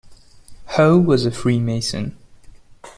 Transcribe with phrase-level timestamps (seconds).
[0.65, 2.17] Hoe was a Freemason.